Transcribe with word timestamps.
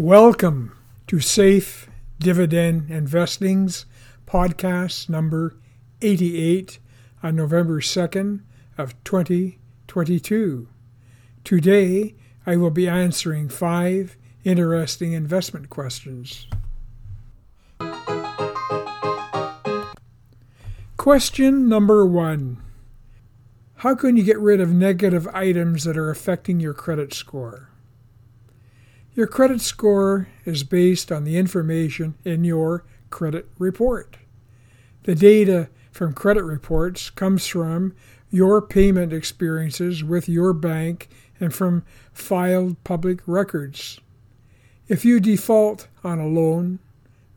Welcome 0.00 0.74
to 1.08 1.20
Safe 1.20 1.86
Dividend 2.18 2.90
Investings 2.90 3.84
podcast 4.26 5.10
number 5.10 5.58
88 6.00 6.78
on 7.22 7.36
November 7.36 7.82
2nd 7.82 8.40
of 8.78 8.94
2022. 9.04 10.68
Today 11.44 12.14
I 12.46 12.56
will 12.56 12.70
be 12.70 12.88
answering 12.88 13.50
5 13.50 14.16
interesting 14.42 15.12
investment 15.12 15.68
questions. 15.68 16.46
Question 20.96 21.68
number 21.68 22.06
1. 22.06 22.56
How 23.74 23.94
can 23.94 24.16
you 24.16 24.22
get 24.22 24.38
rid 24.38 24.62
of 24.62 24.72
negative 24.72 25.28
items 25.34 25.84
that 25.84 25.98
are 25.98 26.08
affecting 26.08 26.58
your 26.58 26.72
credit 26.72 27.12
score? 27.12 27.69
Your 29.14 29.26
credit 29.26 29.60
score 29.60 30.28
is 30.44 30.62
based 30.62 31.10
on 31.10 31.24
the 31.24 31.36
information 31.36 32.14
in 32.24 32.44
your 32.44 32.84
credit 33.10 33.48
report. 33.58 34.16
The 35.02 35.16
data 35.16 35.68
from 35.90 36.12
credit 36.12 36.44
reports 36.44 37.10
comes 37.10 37.46
from 37.46 37.94
your 38.30 38.62
payment 38.62 39.12
experiences 39.12 40.04
with 40.04 40.28
your 40.28 40.52
bank 40.52 41.08
and 41.40 41.52
from 41.52 41.82
filed 42.12 42.82
public 42.84 43.20
records. 43.26 43.98
If 44.86 45.04
you 45.04 45.18
default 45.18 45.88
on 46.04 46.20
a 46.20 46.28
loan, 46.28 46.78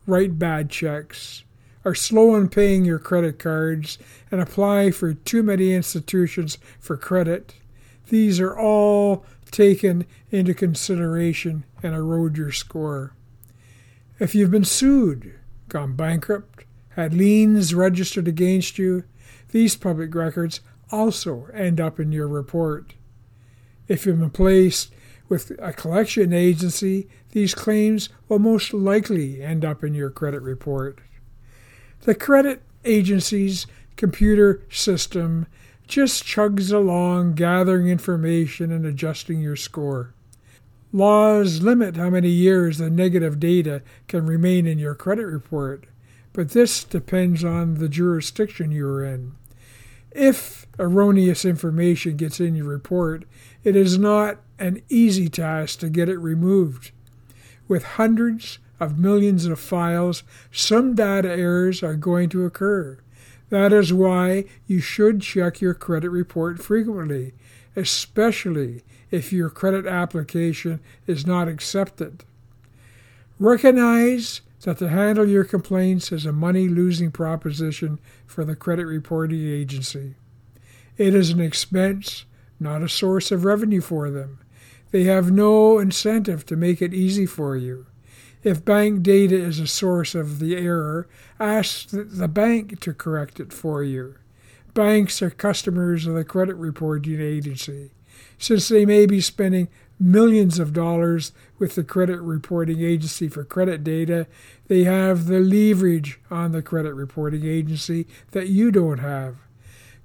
write 0.05 0.37
bad 0.37 0.69
checks, 0.69 1.43
are 1.83 1.95
slow 1.95 2.35
in 2.35 2.49
paying 2.49 2.85
your 2.85 2.99
credit 2.99 3.39
cards, 3.39 3.97
and 4.29 4.39
apply 4.39 4.91
for 4.91 5.13
too 5.13 5.41
many 5.41 5.73
institutions 5.73 6.59
for 6.79 6.97
credit, 6.97 7.55
these 8.09 8.39
are 8.39 8.55
all 8.55 9.25
taken 9.53 10.05
into 10.31 10.53
consideration 10.53 11.63
and 11.81 11.95
erode 11.95 12.37
your 12.37 12.51
score. 12.51 13.15
If 14.19 14.35
you've 14.35 14.51
been 14.51 14.65
sued, 14.65 15.33
gone 15.69 15.95
bankrupt, 15.95 16.65
had 16.89 17.13
liens 17.13 17.73
registered 17.73 18.27
against 18.27 18.77
you, 18.77 19.05
these 19.51 19.75
public 19.75 20.13
records 20.13 20.59
also 20.91 21.45
end 21.53 21.79
up 21.79 21.99
in 21.99 22.11
your 22.11 22.27
report. 22.27 22.93
If 23.87 24.05
you've 24.05 24.19
been 24.19 24.29
placed 24.29 24.93
with 25.29 25.51
a 25.59 25.73
collection 25.73 26.33
agency, 26.33 27.07
these 27.31 27.55
claims 27.55 28.09
will 28.27 28.39
most 28.39 28.73
likely 28.73 29.41
end 29.41 29.63
up 29.63 29.83
in 29.83 29.93
your 29.93 30.09
credit 30.09 30.41
report. 30.41 30.99
The 32.01 32.15
credit 32.15 32.61
agency's 32.85 33.65
computer 33.95 34.61
system 34.69 35.47
just 35.93 36.23
chugs 36.23 36.73
along 36.73 37.35
gathering 37.35 37.87
information 37.87 38.71
and 38.71 38.83
adjusting 38.83 39.39
your 39.39 39.55
score. 39.55 40.11
Laws 40.91 41.61
limit 41.61 41.97
how 41.97 42.09
many 42.09 42.29
years 42.29 42.79
the 42.79 42.89
negative 42.89 43.39
data 43.39 43.83
can 44.07 44.25
remain 44.25 44.65
in 44.65 44.79
your 44.79 44.95
credit 44.95 45.27
report, 45.27 45.85
but 46.33 46.49
this 46.49 46.83
depends 46.83 47.43
on 47.43 47.75
the 47.75 47.87
jurisdiction 47.87 48.71
you're 48.71 49.05
in. 49.05 49.33
If 50.11 50.65
erroneous 50.79 51.45
information 51.45 52.17
gets 52.17 52.39
in 52.39 52.55
your 52.55 52.69
report, 52.69 53.25
it 53.63 53.75
is 53.75 53.99
not 53.99 54.39
an 54.57 54.81
easy 54.89 55.29
task 55.29 55.79
to 55.81 55.89
get 55.89 56.09
it 56.09 56.17
removed. 56.17 56.89
With 57.67 57.83
hundreds 57.83 58.57
of 58.79 58.97
millions 58.97 59.45
of 59.45 59.59
files, 59.59 60.23
some 60.51 60.95
data 60.95 61.29
errors 61.29 61.83
are 61.83 61.95
going 61.95 62.29
to 62.29 62.45
occur. 62.45 62.97
That 63.53 63.71
is 63.71 63.93
why 63.93 64.45
you 64.65 64.79
should 64.79 65.21
check 65.21 65.61
your 65.61 65.75
credit 65.75 66.09
report 66.09 66.59
frequently, 66.59 67.33
especially 67.75 68.81
if 69.11 69.31
your 69.31 69.51
credit 69.51 69.85
application 69.85 70.79
is 71.05 71.27
not 71.27 71.47
accepted. 71.47 72.23
Recognize 73.37 74.41
that 74.61 74.79
to 74.79 74.89
handle 74.89 75.29
your 75.29 75.43
complaints 75.43 76.11
is 76.11 76.25
a 76.25 76.31
money 76.31 76.67
losing 76.67 77.11
proposition 77.11 77.99
for 78.25 78.43
the 78.43 78.55
credit 78.55 78.87
reporting 78.87 79.47
agency. 79.47 80.15
It 80.97 81.13
is 81.13 81.29
an 81.29 81.39
expense, 81.39 82.25
not 82.59 82.81
a 82.81 82.89
source 82.89 83.31
of 83.31 83.45
revenue 83.45 83.81
for 83.81 84.09
them. 84.09 84.39
They 84.89 85.03
have 85.03 85.31
no 85.31 85.77
incentive 85.77 86.43
to 86.47 86.55
make 86.55 86.81
it 86.81 86.91
easy 86.91 87.27
for 87.27 87.55
you. 87.55 87.85
If 88.43 88.65
bank 88.65 89.03
data 89.03 89.35
is 89.35 89.59
a 89.59 89.67
source 89.67 90.15
of 90.15 90.39
the 90.39 90.57
error, 90.57 91.07
ask 91.39 91.87
the 91.89 92.27
bank 92.27 92.81
to 92.81 92.93
correct 92.93 93.39
it 93.39 93.53
for 93.53 93.83
you. 93.83 94.15
Banks 94.73 95.21
are 95.21 95.29
customers 95.29 96.05
of 96.05 96.15
the 96.15 96.25
credit 96.25 96.55
reporting 96.55 97.21
agency. 97.21 97.91
Since 98.37 98.67
they 98.67 98.85
may 98.85 99.05
be 99.05 99.21
spending 99.21 99.69
millions 99.97 100.59
of 100.59 100.73
dollars 100.73 101.31
with 101.57 101.75
the 101.75 101.83
credit 101.83 102.19
reporting 102.19 102.81
agency 102.81 103.29
for 103.29 103.45
credit 103.45 103.83
data, 103.83 104.27
they 104.67 104.83
have 104.83 105.27
the 105.27 105.39
leverage 105.39 106.19
on 106.29 106.51
the 106.51 106.61
credit 106.61 106.93
reporting 106.93 107.45
agency 107.45 108.07
that 108.31 108.49
you 108.49 108.71
don't 108.71 108.99
have. 108.99 109.37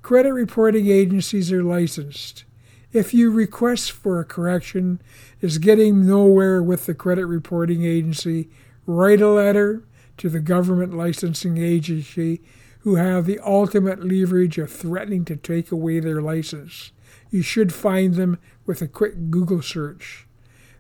Credit 0.02 0.32
reporting 0.32 0.86
agencies 0.88 1.50
are 1.50 1.64
licensed. 1.64 2.44
If 2.90 3.12
your 3.12 3.30
request 3.30 3.92
for 3.92 4.18
a 4.18 4.24
correction 4.24 5.02
is 5.42 5.58
getting 5.58 6.06
nowhere 6.06 6.62
with 6.62 6.86
the 6.86 6.94
credit 6.94 7.26
reporting 7.26 7.84
agency, 7.84 8.48
write 8.86 9.20
a 9.20 9.28
letter 9.28 9.84
to 10.16 10.30
the 10.30 10.40
government 10.40 10.96
licensing 10.96 11.58
agency 11.58 12.40
who 12.80 12.94
have 12.94 13.26
the 13.26 13.40
ultimate 13.40 14.02
leverage 14.02 14.56
of 14.56 14.72
threatening 14.72 15.26
to 15.26 15.36
take 15.36 15.70
away 15.70 16.00
their 16.00 16.22
license. 16.22 16.92
You 17.30 17.42
should 17.42 17.74
find 17.74 18.14
them 18.14 18.38
with 18.64 18.80
a 18.80 18.88
quick 18.88 19.30
Google 19.30 19.60
search. 19.60 20.26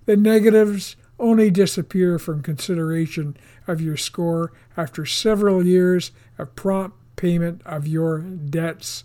The 0.06 0.16
negatives 0.16 0.96
only 1.18 1.50
disappear 1.50 2.18
from 2.18 2.42
consideration 2.42 3.36
of 3.66 3.82
your 3.82 3.98
score 3.98 4.52
after 4.78 5.04
several 5.04 5.66
years 5.66 6.10
of 6.38 6.54
prompt 6.56 6.96
payment 7.16 7.60
of 7.66 7.86
your 7.86 8.20
debts 8.20 9.04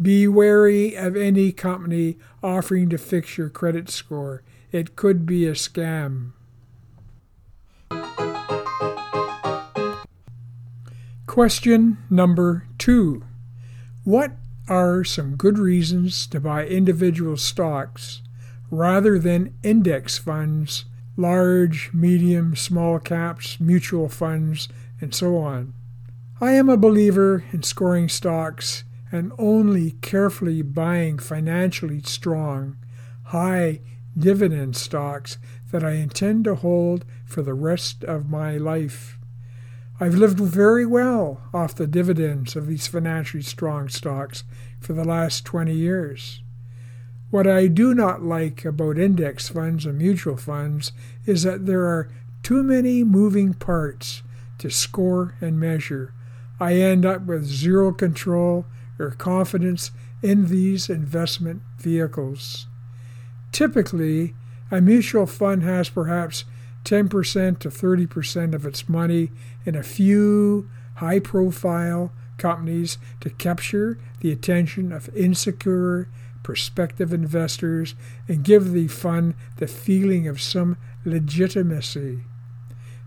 be 0.00 0.28
wary 0.28 0.94
of 0.94 1.16
any 1.16 1.52
company 1.52 2.16
offering 2.42 2.88
to 2.90 2.98
fix 2.98 3.38
your 3.38 3.48
credit 3.48 3.88
score. 3.88 4.42
It 4.72 4.96
could 4.96 5.24
be 5.24 5.46
a 5.46 5.52
scam. 5.52 6.32
Question 11.26 11.98
number 12.08 12.66
two 12.78 13.22
What 14.04 14.32
are 14.68 15.04
some 15.04 15.36
good 15.36 15.58
reasons 15.58 16.26
to 16.28 16.40
buy 16.40 16.66
individual 16.66 17.36
stocks 17.36 18.22
rather 18.70 19.18
than 19.18 19.54
index 19.62 20.18
funds, 20.18 20.86
large, 21.16 21.90
medium, 21.92 22.56
small 22.56 22.98
caps, 22.98 23.60
mutual 23.60 24.08
funds, 24.08 24.68
and 25.00 25.14
so 25.14 25.36
on? 25.36 25.74
I 26.40 26.52
am 26.52 26.68
a 26.68 26.76
believer 26.76 27.44
in 27.52 27.62
scoring 27.62 28.08
stocks 28.08 28.84
and 29.12 29.32
only 29.38 29.92
carefully 29.92 30.62
buying 30.62 31.18
financially 31.18 32.02
strong, 32.02 32.76
high 33.24 33.80
dividend 34.18 34.76
stocks 34.76 35.38
that 35.70 35.84
I 35.84 35.92
intend 35.92 36.44
to 36.44 36.54
hold 36.54 37.04
for 37.24 37.42
the 37.42 37.54
rest 37.54 38.04
of 38.04 38.30
my 38.30 38.56
life. 38.56 39.18
I've 39.98 40.14
lived 40.14 40.38
very 40.38 40.84
well 40.84 41.40
off 41.54 41.74
the 41.74 41.86
dividends 41.86 42.54
of 42.56 42.66
these 42.66 42.86
financially 42.86 43.42
strong 43.42 43.88
stocks 43.88 44.44
for 44.80 44.92
the 44.92 45.04
last 45.04 45.44
20 45.44 45.72
years. 45.72 46.42
What 47.30 47.46
I 47.46 47.66
do 47.66 47.94
not 47.94 48.22
like 48.22 48.64
about 48.64 48.98
index 48.98 49.48
funds 49.48 49.86
and 49.86 49.98
mutual 49.98 50.36
funds 50.36 50.92
is 51.24 51.42
that 51.42 51.66
there 51.66 51.84
are 51.86 52.10
too 52.42 52.62
many 52.62 53.04
moving 53.04 53.54
parts 53.54 54.22
to 54.58 54.70
score 54.70 55.34
and 55.40 55.58
measure. 55.58 56.12
I 56.60 56.74
end 56.74 57.04
up 57.04 57.22
with 57.22 57.44
zero 57.44 57.92
control 57.92 58.66
or 58.98 59.10
confidence 59.10 59.90
in 60.22 60.46
these 60.46 60.88
investment 60.88 61.62
vehicles. 61.78 62.66
Typically, 63.52 64.34
a 64.70 64.80
mutual 64.80 65.26
fund 65.26 65.62
has 65.62 65.88
perhaps 65.88 66.44
10% 66.84 67.58
to 67.58 67.68
30% 67.68 68.54
of 68.54 68.64
its 68.64 68.88
money 68.88 69.30
in 69.64 69.74
a 69.74 69.82
few 69.82 70.68
high 70.96 71.18
profile 71.18 72.12
companies 72.38 72.98
to 73.20 73.30
capture 73.30 73.98
the 74.20 74.30
attention 74.30 74.92
of 74.92 75.14
insecure 75.16 76.08
prospective 76.42 77.12
investors 77.12 77.94
and 78.28 78.44
give 78.44 78.72
the 78.72 78.86
fund 78.86 79.34
the 79.56 79.66
feeling 79.66 80.28
of 80.28 80.40
some 80.40 80.76
legitimacy. 81.04 82.20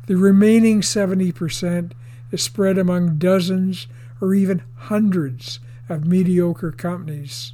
The 0.08 0.18
remaining 0.18 0.82
70% 0.82 1.94
is 2.32 2.44
spread 2.44 2.78
among 2.78 3.18
dozens 3.18 3.88
or 4.20 4.34
even 4.34 4.64
hundreds 4.76 5.60
of 5.90 6.06
mediocre 6.06 6.72
companies. 6.72 7.54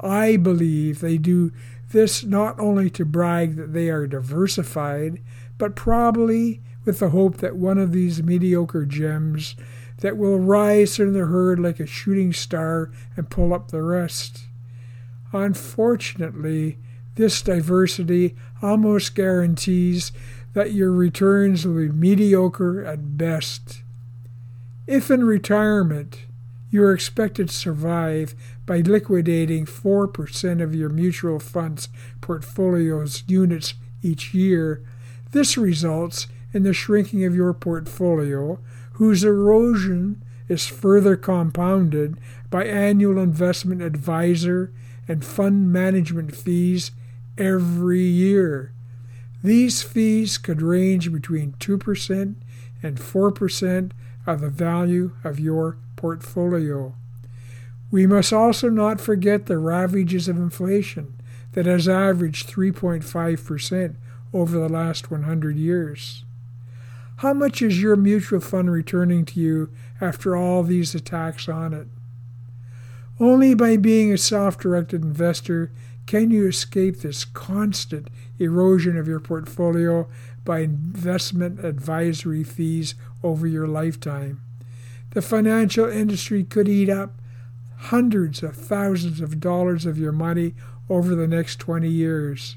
I 0.00 0.36
believe 0.36 1.00
they 1.00 1.16
do 1.16 1.52
this 1.92 2.24
not 2.24 2.58
only 2.58 2.90
to 2.90 3.04
brag 3.04 3.56
that 3.56 3.72
they 3.72 3.88
are 3.88 4.06
diversified, 4.06 5.20
but 5.58 5.76
probably 5.76 6.60
with 6.84 6.98
the 6.98 7.10
hope 7.10 7.36
that 7.38 7.56
one 7.56 7.78
of 7.78 7.92
these 7.92 8.22
mediocre 8.22 8.84
gems 8.84 9.54
that 9.98 10.16
will 10.16 10.38
rise 10.38 10.96
from 10.96 11.12
the 11.12 11.26
herd 11.26 11.60
like 11.60 11.78
a 11.78 11.86
shooting 11.86 12.32
star 12.32 12.90
and 13.16 13.30
pull 13.30 13.54
up 13.54 13.70
the 13.70 13.82
rest. 13.82 14.48
Unfortunately, 15.32 16.78
this 17.14 17.40
diversity 17.42 18.34
almost 18.60 19.14
guarantees 19.14 20.12
that 20.54 20.72
your 20.72 20.90
returns 20.90 21.66
will 21.66 21.74
be 21.74 21.88
mediocre 21.88 22.84
at 22.84 23.16
best. 23.16 23.82
If 24.86 25.10
in 25.10 25.24
retirement 25.24 26.18
you 26.72 26.82
are 26.82 26.94
expected 26.94 27.50
to 27.50 27.54
survive 27.54 28.34
by 28.64 28.78
liquidating 28.78 29.66
4% 29.66 30.62
of 30.62 30.74
your 30.74 30.88
mutual 30.88 31.38
fund's 31.38 31.90
portfolio's 32.22 33.22
units 33.28 33.74
each 34.02 34.32
year, 34.32 34.82
this 35.32 35.58
results 35.58 36.26
in 36.54 36.62
the 36.62 36.72
shrinking 36.72 37.24
of 37.24 37.36
your 37.36 37.52
portfolio, 37.52 38.58
whose 38.94 39.22
erosion 39.22 40.22
is 40.48 40.66
further 40.66 41.14
compounded 41.14 42.16
by 42.50 42.64
annual 42.64 43.18
investment 43.18 43.82
advisor 43.82 44.72
and 45.06 45.24
fund 45.24 45.70
management 45.70 46.34
fees 46.34 46.90
every 47.36 48.02
year. 48.02 48.72
These 49.44 49.82
fees 49.82 50.38
could 50.38 50.62
range 50.62 51.12
between 51.12 51.52
2% 51.52 52.34
and 52.82 52.96
4% 52.96 53.90
of 54.26 54.40
the 54.40 54.48
value 54.48 55.12
of 55.22 55.38
your 55.38 55.76
portfolio. 56.02 56.92
We 57.92 58.08
must 58.08 58.32
also 58.32 58.68
not 58.68 59.00
forget 59.00 59.46
the 59.46 59.56
ravages 59.56 60.26
of 60.26 60.36
inflation 60.36 61.14
that 61.52 61.64
has 61.66 61.86
averaged 61.86 62.50
3.5% 62.50 63.94
over 64.34 64.58
the 64.58 64.68
last 64.68 65.12
100 65.12 65.56
years. 65.56 66.24
How 67.18 67.32
much 67.32 67.62
is 67.62 67.80
your 67.80 67.94
mutual 67.94 68.40
fund 68.40 68.68
returning 68.68 69.24
to 69.26 69.38
you 69.38 69.70
after 70.00 70.36
all 70.36 70.64
these 70.64 70.92
attacks 70.92 71.48
on 71.48 71.72
it? 71.72 71.86
Only 73.20 73.54
by 73.54 73.76
being 73.76 74.12
a 74.12 74.18
self 74.18 74.58
directed 74.58 75.04
investor 75.04 75.70
can 76.06 76.32
you 76.32 76.48
escape 76.48 76.96
this 76.96 77.24
constant 77.24 78.08
erosion 78.40 78.96
of 78.96 79.06
your 79.06 79.20
portfolio 79.20 80.08
by 80.44 80.60
investment 80.60 81.64
advisory 81.64 82.42
fees 82.42 82.96
over 83.22 83.46
your 83.46 83.68
lifetime. 83.68 84.40
The 85.12 85.22
financial 85.22 85.88
industry 85.88 86.44
could 86.44 86.68
eat 86.68 86.88
up 86.88 87.20
hundreds 87.76 88.42
of 88.42 88.56
thousands 88.56 89.20
of 89.20 89.40
dollars 89.40 89.84
of 89.84 89.98
your 89.98 90.12
money 90.12 90.54
over 90.88 91.14
the 91.14 91.26
next 91.26 91.56
20 91.56 91.88
years. 91.88 92.56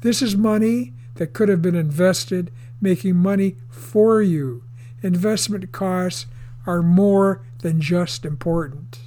This 0.00 0.20
is 0.20 0.36
money 0.36 0.92
that 1.14 1.32
could 1.32 1.48
have 1.48 1.62
been 1.62 1.74
invested 1.74 2.50
making 2.80 3.16
money 3.16 3.56
for 3.70 4.20
you. 4.20 4.62
Investment 5.02 5.72
costs 5.72 6.26
are 6.66 6.82
more 6.82 7.42
than 7.60 7.80
just 7.80 8.24
important. 8.24 8.98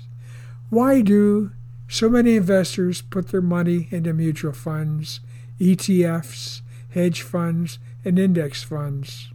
Why 0.70 1.02
do 1.02 1.52
so 1.88 2.10
many 2.10 2.36
investors 2.36 3.02
put 3.02 3.30
their 3.30 3.42
money 3.42 3.88
into 3.92 4.14
mutual 4.14 4.54
funds, 4.54 5.20
ETFs, 5.60 6.62
hedge 6.92 7.22
funds, 7.22 7.80
and 8.06 8.18
index 8.18 8.64
funds? 8.64 9.30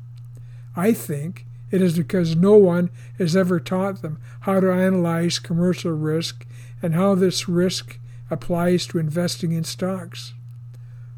I 0.77 0.93
think 0.93 1.47
it 1.75 1.83
is 1.83 1.97
because 1.99 2.37
no 2.37 2.57
one 2.57 2.89
has 3.19 3.35
ever 3.35 3.59
taught 3.59 4.01
them 4.01 4.17
how 4.43 4.61
to 4.61 4.71
analyze 4.71 5.41
commercial 5.41 5.91
risk 5.91 6.47
and 6.81 6.95
how 6.95 7.17
this 7.17 7.49
risk 7.49 7.99
applies 8.31 8.87
to 8.87 9.01
investing 9.01 9.51
in 9.51 9.65
stocks. 9.65 10.35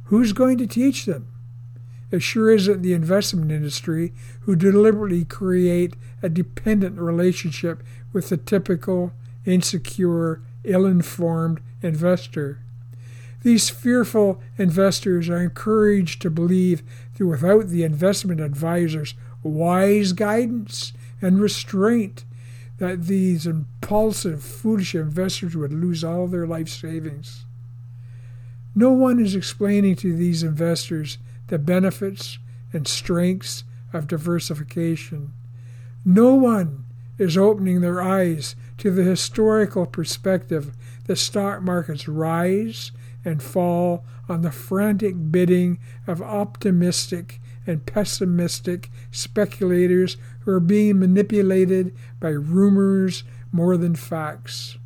Who's 0.04 0.32
going 0.32 0.56
to 0.56 0.66
teach 0.66 1.04
them? 1.04 1.28
It 2.10 2.22
sure 2.22 2.50
isn't 2.50 2.80
the 2.80 2.94
investment 2.94 3.52
industry 3.52 4.14
who 4.40 4.56
deliberately 4.56 5.26
create 5.26 5.94
a 6.22 6.30
dependent 6.30 6.98
relationship 6.98 7.82
with 8.14 8.30
the 8.30 8.38
typical, 8.38 9.12
insecure, 9.44 10.40
ill 10.64 10.86
informed 10.86 11.60
investor. 11.82 12.60
These 13.42 13.68
fearful 13.68 14.40
investors 14.56 15.28
are 15.28 15.42
encouraged 15.42 16.22
to 16.22 16.30
believe 16.30 16.82
that 17.18 17.26
without 17.26 17.68
the 17.68 17.84
investment 17.84 18.40
advisor's 18.40 19.12
wise 19.46 20.12
guidance 20.12 20.92
and 21.22 21.40
restraint, 21.40 22.24
that 22.78 23.06
these 23.06 23.46
impulsive, 23.46 24.42
foolish 24.42 24.94
investors 24.94 25.56
would 25.56 25.72
lose 25.72 26.04
all 26.04 26.26
their 26.26 26.46
life 26.46 26.68
savings. 26.68 27.44
No 28.74 28.90
one 28.90 29.18
is 29.18 29.34
explaining 29.34 29.96
to 29.96 30.14
these 30.14 30.42
investors 30.42 31.16
the 31.46 31.58
benefits 31.58 32.38
and 32.72 32.86
strengths 32.86 33.64
of 33.92 34.06
diversification. 34.06 35.32
No 36.04 36.34
one 36.34 36.84
is 37.18 37.38
opening 37.38 37.80
their 37.80 38.02
eyes 38.02 38.54
to 38.78 38.90
the 38.90 39.02
historical 39.02 39.86
perspective 39.86 40.76
the 41.06 41.16
stock 41.16 41.62
markets 41.62 42.08
rise 42.08 42.92
and 43.24 43.42
fall 43.42 44.04
on 44.28 44.42
the 44.42 44.50
frantic 44.50 45.14
bidding 45.30 45.78
of 46.06 46.20
optimistic 46.20 47.40
and 47.66 47.86
pessimistic 47.86 48.90
speculators 49.10 50.16
who 50.40 50.52
are 50.52 50.60
being 50.60 50.98
manipulated 50.98 51.94
by 52.20 52.28
rumors 52.28 53.24
more 53.52 53.76
than 53.76 53.94
facts. 53.94 54.76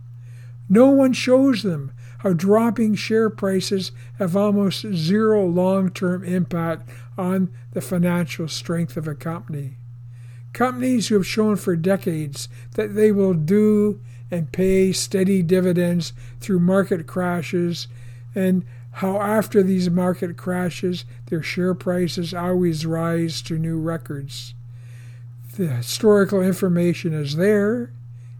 No 0.68 0.86
one 0.86 1.12
shows 1.12 1.62
them 1.62 1.92
how 2.18 2.32
dropping 2.32 2.94
share 2.94 3.30
prices 3.30 3.92
have 4.18 4.36
almost 4.36 4.86
zero 4.92 5.46
long 5.46 5.90
term 5.90 6.22
impact 6.24 6.88
on 7.16 7.48
the 7.72 7.80
financial 7.80 8.46
strength 8.46 8.96
of 8.96 9.08
a 9.08 9.14
company. 9.14 9.76
Companies 10.52 11.08
who 11.08 11.14
have 11.16 11.26
shown 11.26 11.56
for 11.56 11.76
decades 11.76 12.48
that 12.74 12.94
they 12.94 13.12
will 13.12 13.34
do 13.34 14.00
and 14.30 14.52
pay 14.52 14.92
steady 14.92 15.42
dividends 15.42 16.12
through 16.40 16.60
market 16.60 17.06
crashes, 17.06 17.88
and 18.34 18.64
how 18.92 19.20
after 19.20 19.62
these 19.62 19.88
market 19.88 20.36
crashes 20.36 21.04
their 21.26 21.42
share 21.42 21.74
prices 21.74 22.34
always 22.34 22.84
rise 22.84 23.40
to 23.42 23.58
new 23.58 23.78
records. 23.78 24.54
The 25.56 25.68
historical 25.68 26.40
information 26.40 27.12
is 27.12 27.36
there, 27.36 27.92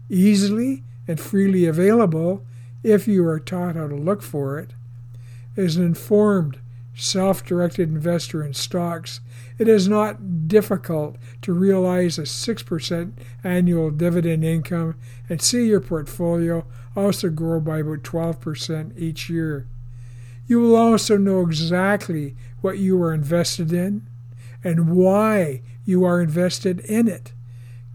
easily 0.09 0.83
and 1.07 1.19
freely 1.19 1.65
available, 1.65 2.45
if 2.83 3.07
you 3.07 3.25
are 3.27 3.39
taught 3.39 3.75
how 3.75 3.87
to 3.87 3.95
look 3.95 4.21
for 4.21 4.59
it. 4.59 4.71
As 5.55 5.75
an 5.75 5.85
informed, 5.85 6.59
self 6.95 7.45
directed 7.45 7.89
investor 7.89 8.43
in 8.43 8.53
stocks, 8.53 9.19
it 9.57 9.67
is 9.67 9.87
not 9.87 10.47
difficult 10.47 11.17
to 11.41 11.53
realize 11.53 12.17
a 12.17 12.23
6% 12.23 13.11
annual 13.43 13.91
dividend 13.91 14.43
income 14.43 14.95
and 15.29 15.41
see 15.41 15.67
your 15.67 15.81
portfolio 15.81 16.65
also 16.95 17.29
grow 17.29 17.59
by 17.59 17.79
about 17.79 18.03
12% 18.03 18.97
each 18.97 19.29
year. 19.29 19.67
You 20.47 20.59
will 20.59 20.75
also 20.75 21.17
know 21.17 21.41
exactly 21.41 22.35
what 22.61 22.77
you 22.77 23.01
are 23.01 23.13
invested 23.13 23.71
in 23.71 24.07
and 24.63 24.89
why 24.95 25.61
you 25.85 26.03
are 26.03 26.21
invested 26.21 26.79
in 26.81 27.07
it. 27.07 27.33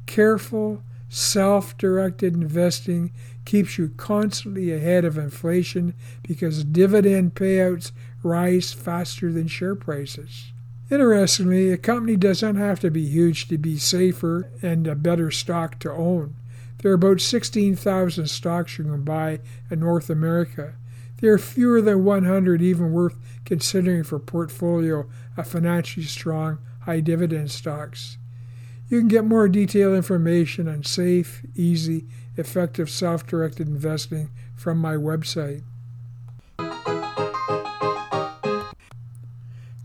Careful, 0.06 0.82
self 1.08 1.76
directed 1.78 2.34
investing 2.34 3.12
keeps 3.44 3.78
you 3.78 3.90
constantly 3.96 4.72
ahead 4.72 5.04
of 5.04 5.16
inflation 5.16 5.94
because 6.22 6.64
dividend 6.64 7.34
payouts 7.34 7.92
rise 8.22 8.72
faster 8.72 9.32
than 9.32 9.46
share 9.46 9.76
prices. 9.76 10.52
Interestingly, 10.90 11.72
a 11.72 11.76
company 11.76 12.16
doesn't 12.16 12.56
have 12.56 12.80
to 12.80 12.90
be 12.90 13.04
huge 13.04 13.48
to 13.48 13.58
be 13.58 13.76
safer 13.76 14.50
and 14.62 14.86
a 14.86 14.94
better 14.94 15.30
stock 15.30 15.78
to 15.80 15.90
own. 15.90 16.36
There 16.78 16.92
are 16.92 16.94
about 16.94 17.20
16,000 17.20 18.28
stocks 18.28 18.78
you 18.78 18.84
can 18.84 19.02
buy 19.02 19.40
in 19.70 19.80
North 19.80 20.10
America. 20.10 20.74
There 21.20 21.32
are 21.32 21.38
fewer 21.38 21.80
than 21.80 22.04
100 22.04 22.60
even 22.60 22.92
worth 22.92 23.16
considering 23.44 24.04
for 24.04 24.18
portfolio 24.18 25.06
of 25.36 25.46
financially 25.46 26.04
strong, 26.04 26.58
high 26.80 27.00
dividend 27.00 27.50
stocks. 27.50 28.18
You 28.88 29.00
can 29.00 29.08
get 29.08 29.24
more 29.24 29.48
detailed 29.48 29.96
information 29.96 30.68
on 30.68 30.84
safe, 30.84 31.42
easy, 31.54 32.06
effective 32.36 32.90
self 32.90 33.26
directed 33.26 33.66
investing 33.66 34.30
from 34.54 34.78
my 34.78 34.94
website. 34.94 35.62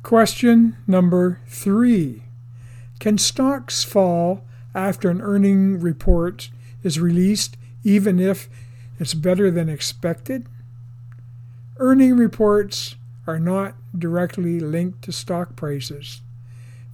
Question 0.04 0.76
number 0.86 1.40
three 1.48 2.24
Can 3.00 3.18
stocks 3.18 3.84
fall 3.84 4.44
after 4.76 5.10
an 5.10 5.22
earning 5.22 5.80
report 5.80 6.50
is 6.84 7.00
released 7.00 7.56
even 7.84 8.20
if 8.20 8.50
it's 9.00 9.14
better 9.14 9.50
than 9.50 9.70
expected? 9.70 10.48
Earning 11.84 12.16
reports 12.16 12.96
are 13.26 13.40
not 13.40 13.74
directly 13.98 14.60
linked 14.60 15.02
to 15.02 15.12
stock 15.12 15.56
prices. 15.56 16.22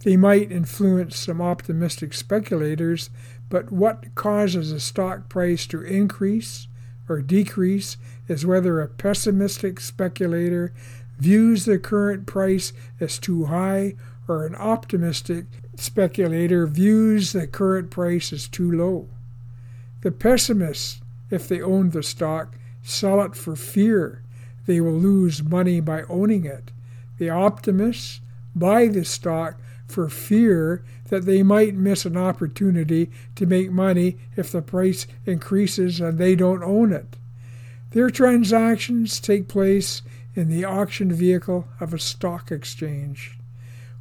They 0.02 0.16
might 0.16 0.50
influence 0.50 1.18
some 1.18 1.42
optimistic 1.42 2.14
speculators, 2.14 3.10
but 3.50 3.70
what 3.70 4.14
causes 4.14 4.72
a 4.72 4.80
stock 4.80 5.28
price 5.28 5.66
to 5.66 5.82
increase 5.82 6.68
or 7.06 7.20
decrease 7.20 7.98
is 8.28 8.46
whether 8.46 8.80
a 8.80 8.88
pessimistic 8.88 9.78
speculator 9.78 10.72
views 11.18 11.66
the 11.66 11.78
current 11.78 12.26
price 12.26 12.72
as 12.98 13.18
too 13.18 13.44
high 13.44 13.94
or 14.26 14.46
an 14.46 14.54
optimistic 14.54 15.44
speculator 15.76 16.66
views 16.66 17.32
the 17.32 17.46
current 17.46 17.90
price 17.90 18.32
as 18.32 18.48
too 18.48 18.72
low. 18.72 19.06
The 20.00 20.12
pessimists, 20.12 21.02
if 21.30 21.46
they 21.46 21.60
own 21.60 21.90
the 21.90 22.02
stock, 22.02 22.56
sell 22.82 23.20
it 23.20 23.34
for 23.34 23.54
fear 23.54 24.22
they 24.68 24.82
will 24.82 24.92
lose 24.92 25.42
money 25.42 25.80
by 25.80 26.02
owning 26.10 26.44
it. 26.44 26.70
The 27.16 27.30
optimists 27.30 28.20
buy 28.54 28.88
the 28.88 29.02
stock 29.02 29.58
for 29.86 30.10
fear 30.10 30.84
that 31.08 31.24
they 31.24 31.42
might 31.42 31.74
miss 31.74 32.04
an 32.04 32.18
opportunity 32.18 33.10
to 33.36 33.46
make 33.46 33.70
money 33.70 34.18
if 34.36 34.52
the 34.52 34.60
price 34.60 35.06
increases 35.24 36.00
and 36.00 36.18
they 36.18 36.36
don't 36.36 36.62
own 36.62 36.92
it. 36.92 37.16
Their 37.92 38.10
transactions 38.10 39.20
take 39.20 39.48
place 39.48 40.02
in 40.34 40.50
the 40.50 40.66
auction 40.66 41.10
vehicle 41.14 41.66
of 41.80 41.94
a 41.94 41.98
stock 41.98 42.52
exchange. 42.52 43.38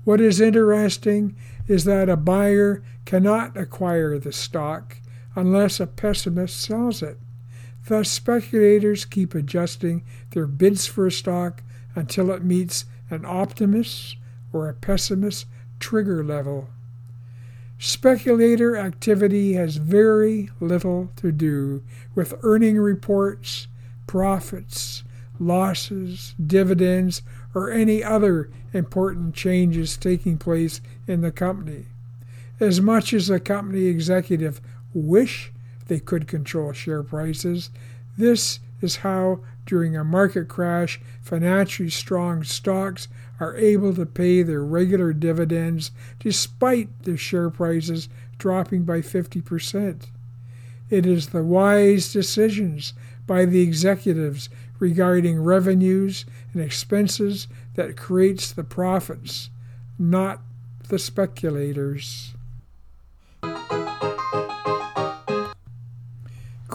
What 0.03 0.19
is 0.19 0.41
interesting 0.41 1.33
is 1.69 1.85
that 1.85 2.09
a 2.09 2.17
buyer 2.17 2.83
cannot 3.05 3.55
acquire 3.55 4.19
the 4.19 4.33
stock 4.33 4.97
unless 5.33 5.79
a 5.79 5.87
pessimist 5.87 6.59
sells 6.59 7.01
it. 7.01 7.17
Thus, 7.87 8.09
speculators 8.09 9.05
keep 9.05 9.33
adjusting 9.33 10.03
their 10.31 10.45
bids 10.45 10.85
for 10.87 11.07
a 11.07 11.11
stock 11.11 11.63
until 11.95 12.31
it 12.31 12.43
meets 12.43 12.85
an 13.09 13.23
optimist 13.25 14.17
or 14.51 14.67
a 14.67 14.73
pessimist 14.73 15.45
trigger 15.79 16.23
level. 16.23 16.69
Speculator 17.79 18.75
activity 18.75 19.53
has 19.53 19.77
very 19.77 20.49
little 20.59 21.11
to 21.15 21.31
do 21.31 21.83
with 22.15 22.33
earning 22.41 22.77
reports, 22.77 23.67
profits, 24.05 25.03
losses, 25.39 26.33
dividends, 26.45 27.21
or 27.53 27.71
any 27.71 28.03
other 28.03 28.49
important 28.73 29.33
changes 29.33 29.95
taking 29.95 30.37
place 30.37 30.81
in 31.07 31.21
the 31.21 31.31
company. 31.31 31.85
As 32.59 32.81
much 32.81 33.13
as 33.13 33.27
the 33.27 33.39
company 33.39 33.85
executive 33.85 34.59
wish 34.93 35.53
they 35.87 35.99
could 35.99 36.27
control 36.27 36.73
share 36.73 37.03
prices, 37.03 37.69
this 38.17 38.59
is 38.81 38.97
how, 38.97 39.39
during 39.65 39.95
a 39.95 40.03
market 40.03 40.47
crash, 40.47 40.99
financially 41.21 41.89
strong 41.89 42.43
stocks 42.43 43.07
are 43.39 43.55
able 43.57 43.93
to 43.93 44.05
pay 44.05 44.43
their 44.43 44.63
regular 44.63 45.13
dividends 45.13 45.91
despite 46.19 47.03
their 47.03 47.17
share 47.17 47.49
prices 47.49 48.09
dropping 48.37 48.83
by 48.83 49.01
50%. 49.01 50.07
It 50.89 51.05
is 51.05 51.27
the 51.27 51.43
wise 51.43 52.13
decisions 52.13 52.93
by 53.25 53.45
the 53.45 53.61
executives 53.61 54.49
regarding 54.79 55.43
revenues 55.43 56.25
and 56.53 56.61
expenses 56.61 57.47
that 57.75 57.97
creates 57.97 58.51
the 58.51 58.63
profits, 58.63 59.49
not 59.99 60.41
the 60.87 60.99
speculators. 60.99 62.33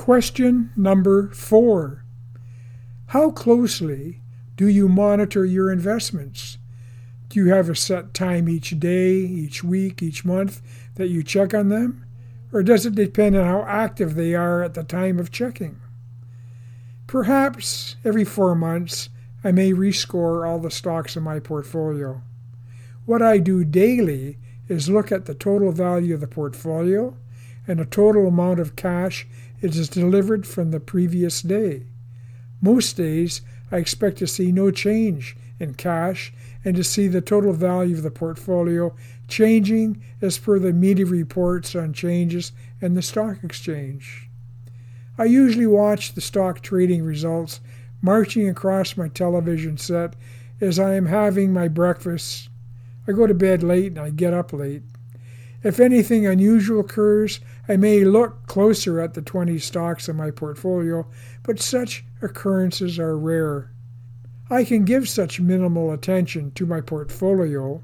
Question 0.03 0.73
number 0.75 1.29
four 1.29 2.03
How 3.07 3.31
closely 3.31 4.21
do 4.57 4.67
you 4.67 4.89
monitor 4.89 5.45
your 5.47 5.71
investments? 5.71 6.59
Do 7.29 7.39
you 7.39 7.53
have 7.53 7.69
a 7.69 7.77
set 7.77 8.13
time 8.13 8.49
each 8.49 8.81
day, 8.81 9.13
each 9.13 9.63
week, 9.63 10.03
each 10.03 10.25
month 10.25 10.61
that 10.97 11.07
you 11.07 11.23
check 11.23 11.55
on 11.55 11.69
them? 11.69 12.05
Or 12.53 12.65
does 12.65 12.85
it 12.85 12.97
depend 12.97 13.37
on 13.37 13.47
how 13.47 13.63
active 13.63 14.17
they 14.17 14.35
are 14.35 14.65
at 14.65 14.75
the 14.75 14.83
time 14.83 15.21
of 15.21 15.31
checking? 15.31 15.81
Perhaps 17.07 17.95
every 18.05 18.25
four 18.25 18.57
months 18.57 19.09
I 19.45 19.53
may 19.53 19.71
rescore 19.71 20.45
all 20.45 20.59
the 20.59 20.69
stocks 20.73 21.17
in 21.17 21.23
my 21.23 21.39
portfolio. 21.39 22.23
What 23.07 23.23
I 23.23 23.39
do 23.39 23.65
daily 23.65 24.39
is 24.67 24.91
look 24.91 25.13
at 25.13 25.27
the 25.27 25.35
total 25.35 25.71
value 25.71 26.13
of 26.13 26.21
the 26.21 26.27
portfolio 26.27 27.17
and 27.69 27.79
the 27.79 27.85
total 27.85 28.27
amount 28.27 28.59
of 28.59 28.75
cash 28.75 29.29
it 29.63 29.77
is 29.77 29.89
delivered 29.89 30.47
from 30.47 30.71
the 30.71 30.81
previous 30.81 31.41
day. 31.41 31.87
Most 32.61 32.97
days 32.97 33.41
I 33.71 33.79
expect 33.79 34.19
to 34.19 34.27
see 34.27 34.53
no 34.53 34.71
change 34.71 35.37
in 35.59 35.75
cash 35.75 36.35
and 36.65 36.77
to 36.77 36.85
see 36.85 37.07
the 37.07 37.21
total 37.21 37.53
value 37.53 37.97
of 37.97 38.03
the 38.03 38.11
portfolio 38.11 38.95
changing 39.29 40.03
as 40.21 40.37
per 40.37 40.59
the 40.59 40.73
media 40.73 41.07
reports 41.07 41.75
on 41.75 41.93
changes 41.93 42.53
in 42.81 42.95
the 42.95 43.03
stock 43.03 43.43
exchange. 43.43 44.29
I 45.17 45.25
usually 45.25 45.67
watch 45.67 46.15
the 46.15 46.21
stock 46.21 46.61
trading 46.61 47.05
results 47.05 47.61
marching 48.03 48.49
across 48.49 48.97
my 48.97 49.09
television 49.09 49.79
set 49.79 50.17
as 50.61 50.79
I 50.79 50.95
am 50.95 51.07
having 51.07 51.53
my 51.53 51.69
breakfast. 51.69 52.49
I 53.07 53.13
go 53.13 53.27
to 53.27 53.35
bed 53.35 53.63
late 53.63 53.93
and 53.93 54.01
I 54.01 54.11
get 54.11 54.35
up 54.35 54.53
late. 54.53 54.83
If 55.63 55.79
anything 55.79 56.27
unusual 56.27 56.81
occurs, 56.81 57.41
I 57.73 57.79
may 57.79 58.05
look 58.05 58.47
closer 58.47 59.01
at 59.01 59.15
the 59.15 59.23
20 59.23 59.59
stocks 59.59 60.07
in 60.07 60.15
my 60.15 60.31
portfolio, 60.31 61.07
but 61.43 61.59
such 61.59 62.05
occurrences 62.21 62.99
are 62.99 63.17
rare. 63.17 63.71
I 64.51 64.65
can 64.65 64.85
give 64.85 65.09
such 65.09 65.41
minimal 65.41 65.91
attention 65.91 66.51
to 66.51 66.67
my 66.67 66.83
portfolio 66.83 67.83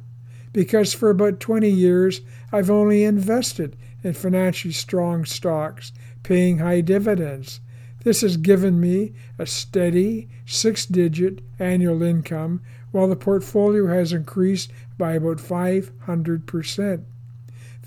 because 0.53 0.93
for 0.93 1.09
about 1.09 1.41
20 1.41 1.71
years 1.71 2.21
I've 2.53 2.69
only 2.69 3.03
invested 3.03 3.79
in 4.05 4.13
financially 4.13 4.75
strong 4.75 5.25
stocks 5.25 5.91
paying 6.23 6.59
high 6.59 6.83
dividends. 6.83 7.61
This 8.05 8.21
has 8.21 8.37
given 8.37 8.79
me 8.79 9.15
a 9.39 9.47
steady 9.47 10.29
six 10.45 10.85
digit 10.85 11.41
annual 11.59 12.03
income 12.03 12.61
while 12.91 13.09
the 13.09 13.17
portfolio 13.17 13.87
has 13.87 14.13
increased 14.13 14.71
by 14.99 15.15
about 15.15 15.39
500%. 15.39 17.05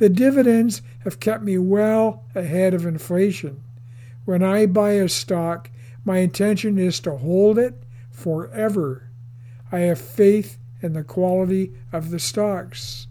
The 0.01 0.10
dividends 0.10 0.81
have 1.03 1.20
kept 1.20 1.43
me 1.43 1.60
well 1.60 2.24
ahead 2.34 2.74
of 2.74 2.88
inflation. 2.88 3.62
When 4.25 4.41
I 4.41 4.65
buy 4.65 4.93
a 4.93 5.08
stock, 5.08 5.70
my 6.03 6.17
intention 6.17 6.79
is 6.79 7.00
to 7.01 7.17
hold 7.17 7.60
it 7.60 7.84
forever. 8.10 9.12
I 9.72 9.81
have 9.81 10.01
faith 10.01 10.58
in 10.81 10.93
the 10.93 11.03
quality 11.03 11.74
of 11.93 12.10
the 12.10 12.17
stocks. 12.17 13.05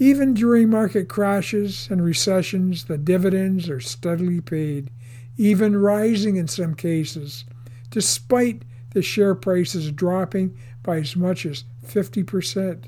Even 0.00 0.34
during 0.34 0.70
market 0.70 1.08
crashes 1.08 1.86
and 1.88 2.02
recessions, 2.02 2.86
the 2.86 2.98
dividends 2.98 3.70
are 3.70 3.78
steadily 3.78 4.40
paid, 4.40 4.90
even 5.36 5.76
rising 5.76 6.34
in 6.34 6.48
some 6.48 6.74
cases, 6.74 7.44
despite 7.90 8.64
the 8.92 9.02
share 9.02 9.36
prices 9.36 9.92
dropping 9.92 10.58
by 10.82 10.96
as 10.96 11.14
much 11.14 11.46
as 11.46 11.62
50%. 11.86 12.86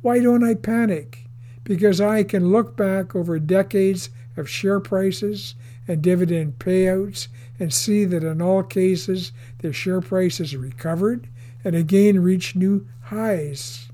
Why 0.00 0.20
don't 0.20 0.44
I 0.44 0.54
panic? 0.54 1.21
Because 1.64 2.00
I 2.00 2.22
can 2.24 2.50
look 2.50 2.76
back 2.76 3.14
over 3.14 3.38
decades 3.38 4.10
of 4.36 4.48
share 4.48 4.80
prices 4.80 5.54
and 5.86 6.02
dividend 6.02 6.58
payouts 6.58 7.28
and 7.58 7.72
see 7.72 8.04
that 8.04 8.24
in 8.24 8.42
all 8.42 8.62
cases 8.62 9.32
their 9.58 9.72
share 9.72 10.00
prices 10.00 10.56
recovered 10.56 11.28
and 11.64 11.76
again 11.76 12.20
reached 12.22 12.56
new 12.56 12.86
highs. 13.04 13.88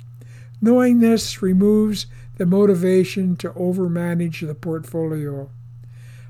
Knowing 0.60 1.00
this 1.00 1.42
removes 1.42 2.06
the 2.36 2.46
motivation 2.46 3.36
to 3.36 3.50
overmanage 3.50 4.46
the 4.46 4.54
portfolio. 4.54 5.50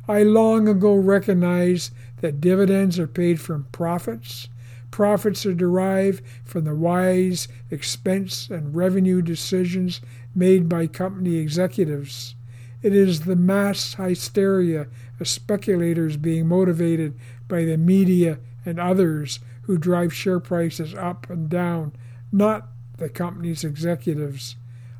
I 0.08 0.22
long 0.22 0.66
ago 0.66 0.94
recognized 0.94 1.92
that 2.20 2.40
dividends 2.40 2.98
are 2.98 3.06
paid 3.06 3.40
from 3.40 3.66
profits. 3.72 4.48
Profits 4.90 5.46
are 5.46 5.54
derived 5.54 6.24
from 6.44 6.64
the 6.64 6.74
wise 6.74 7.48
expense 7.70 8.48
and 8.50 8.74
revenue 8.74 9.22
decisions 9.22 10.00
made 10.34 10.68
by 10.68 10.86
company 10.86 11.36
executives. 11.36 12.34
It 12.82 12.94
is 12.94 13.20
the 13.20 13.36
mass 13.36 13.94
hysteria 13.94 14.86
of 15.20 15.28
speculators 15.28 16.16
being 16.16 16.46
motivated 16.46 17.18
by 17.48 17.64
the 17.64 17.76
media 17.76 18.38
and 18.64 18.78
others 18.78 19.40
who 19.62 19.78
drive 19.78 20.14
share 20.14 20.40
prices 20.40 20.94
up 20.94 21.28
and 21.28 21.48
down, 21.48 21.92
not 22.32 22.68
the 22.96 23.08
company's 23.08 23.64
executives. 23.64 24.56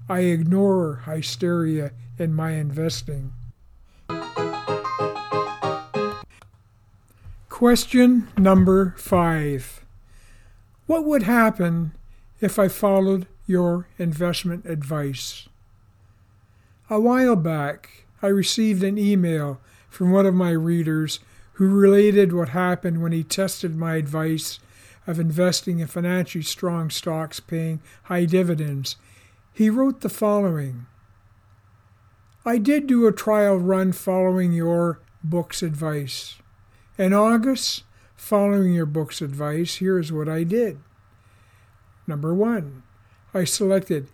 I 0.09 0.21
ignore 0.21 1.03
hysteria 1.07 1.93
in 2.19 2.35
my 2.35 2.53
investing. 2.53 3.33
Question 7.59 8.29
number 8.39 8.95
five 8.99 9.85
What 10.87 11.05
would 11.05 11.25
happen 11.25 11.91
if 12.41 12.57
I 12.57 12.69
followed 12.69 13.27
your 13.49 13.89
investment 13.99 14.65
advice? 14.65 15.49
A 16.89 17.01
while 17.01 17.35
back, 17.35 18.05
I 18.23 18.29
received 18.29 18.85
an 18.85 18.97
email 18.97 19.61
from 19.91 20.13
one 20.13 20.25
of 20.25 20.37
my 20.37 20.53
readers 20.53 21.19
who 21.55 21.67
related 21.67 22.33
what 22.33 22.51
happened 22.51 23.03
when 23.03 23.11
he 23.11 23.25
tested 23.25 23.75
my 23.75 23.97
advice 23.97 24.61
of 25.05 25.19
investing 25.19 25.81
in 25.81 25.89
financially 25.89 26.45
strong 26.45 26.91
stocks 26.91 27.41
paying 27.41 27.81
high 28.05 28.25
dividends. 28.25 28.95
He 29.53 29.69
wrote 29.69 30.03
the 30.03 30.09
following 30.09 30.87
I 32.47 32.59
did 32.59 32.87
do 32.87 33.09
a 33.09 33.13
trial 33.13 33.57
run 33.57 33.91
following 33.91 34.53
your 34.53 35.01
book's 35.25 35.61
advice. 35.61 36.37
In 36.99 37.15
August, 37.15 37.85
following 38.17 38.75
your 38.75 38.85
book's 38.85 39.23
advice, 39.23 39.77
here's 39.77 40.11
what 40.11 40.29
I 40.29 40.43
did. 40.43 40.81
Number 42.09 42.35
one, 42.35 42.83
I 43.33 43.45
selected 43.45 44.09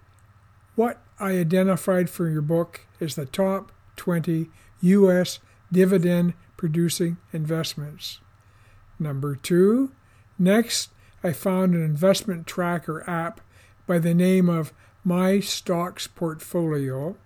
what 0.75 1.01
I 1.19 1.31
identified 1.39 2.11
for 2.11 2.29
your 2.29 2.43
book 2.43 2.83
as 3.01 3.15
the 3.15 3.25
top 3.25 3.73
20 3.97 4.51
U.S. 4.83 5.39
dividend 5.73 6.35
producing 6.59 7.17
investments. 7.33 8.21
Number 8.99 9.35
two, 9.35 9.93
next, 10.39 10.91
I 11.23 11.33
found 11.33 11.75
an 11.75 11.83
investment 11.83 12.47
tracker 12.47 13.09
app 13.09 13.41
by 13.87 13.99
the 13.99 14.13
name 14.13 14.51
of 14.51 14.75
my 15.03 15.41
stocks 15.41 16.07
portfolio. 16.07 17.17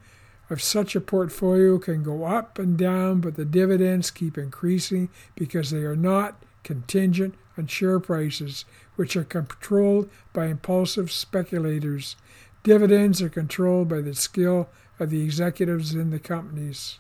of 0.52 0.62
such 0.62 0.98
a 0.98 1.02
portfolio 1.02 1.80
can 1.80 2.04
go 2.04 2.26
up 2.26 2.60
and 2.60 2.78
down, 2.78 3.22
but 3.22 3.36
the 3.36 3.46
dividends 3.46 4.12
keep 4.12 4.38
increasing 4.38 5.08
because 5.34 5.72
they 5.72 5.84
are 5.84 5.96
not 5.96 6.44
contingent 6.64 7.34
on 7.58 7.68
share 7.68 8.02
prices, 8.02 8.66
which 8.98 9.16
are 9.16 9.24
controlled 9.24 10.10
by 10.34 10.48
impulsive 10.48 11.10
speculators. 11.10 12.18
Dividends 12.64 13.22
are 13.22 13.30
controlled 13.30 13.88
by 13.88 14.02
the 14.02 14.14
skill 14.14 14.68
of 15.00 15.10
the 15.10 15.24
executives 15.24 15.96
in 15.96 16.10
the 16.10 16.20
companies. 16.20 17.00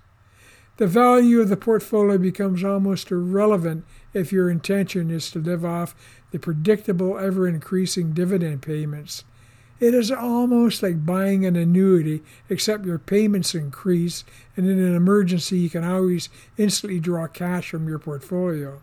The 0.78 0.88
value 0.88 1.42
of 1.42 1.50
the 1.50 1.58
portfolio 1.58 2.18
becomes 2.18 2.64
almost 2.64 3.12
irrelevant 3.12 3.84
if 4.14 4.32
your 4.32 4.50
intention 4.50 5.12
is 5.12 5.30
to 5.32 5.40
live 5.40 5.66
off 5.66 5.94
the 6.32 6.40
predictable, 6.40 7.20
ever 7.20 7.50
increasing 7.50 8.14
dividend 8.14 8.62
payments. 8.62 9.26
It 9.82 9.96
is 9.96 10.12
almost 10.12 10.84
like 10.84 11.08
buying 11.08 11.44
an 11.44 11.56
annuity, 11.56 12.22
except 12.50 12.86
your 12.86 13.00
payments 13.00 13.56
increase, 13.56 14.24
and 14.56 14.70
in 14.70 14.78
an 14.78 14.96
emergency, 14.96 15.58
you 15.58 15.72
can 15.72 15.84
always 15.84 16.30
instantly 16.56 17.00
draw 17.00 17.26
cash 17.26 17.72
from 17.72 17.88
your 17.88 17.98
portfolio. 17.98 18.80